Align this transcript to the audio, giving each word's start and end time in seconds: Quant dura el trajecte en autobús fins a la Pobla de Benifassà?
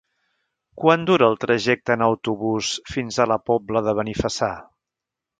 Quant 0.83 1.01
dura 1.09 1.25
el 1.33 1.35
trajecte 1.43 1.93
en 1.95 2.03
autobús 2.05 2.69
fins 2.93 3.19
a 3.19 3.27
la 3.33 3.37
Pobla 3.51 3.83
de 3.89 3.93
Benifassà? 4.01 4.49